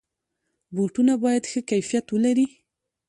بوټونه 0.75 1.13
باید 1.23 1.43
ښه 1.51 1.61
کیفیت 1.71 2.05
ولري. 2.09 2.47